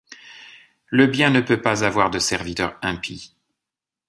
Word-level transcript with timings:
Le 0.87 1.05
bien 1.05 1.29
ne 1.29 1.41
peut 1.41 1.61
pas 1.61 1.83
avoir 1.83 2.09
de 2.09 2.17
serviteur 2.17 2.75
impie. 2.81 3.35